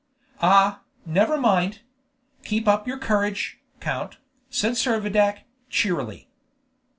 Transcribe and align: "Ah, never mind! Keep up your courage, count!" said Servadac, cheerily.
"Ah, 0.41 0.81
never 1.05 1.37
mind! 1.37 1.81
Keep 2.43 2.67
up 2.67 2.87
your 2.87 2.97
courage, 2.97 3.59
count!" 3.79 4.17
said 4.49 4.71
Servadac, 4.73 5.43
cheerily. 5.69 6.27